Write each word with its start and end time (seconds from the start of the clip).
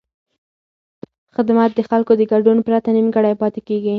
خدمت 1.35 1.71
د 1.75 1.79
خلکو 1.89 2.11
د 2.17 2.21
ګډون 2.31 2.57
پرته 2.67 2.89
نیمګړی 2.97 3.33
پاتې 3.41 3.59
کېږي. 3.67 3.89